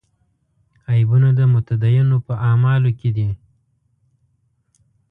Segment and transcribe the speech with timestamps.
[0.91, 3.29] عیبونه د متدینو په اعمالو کې دي.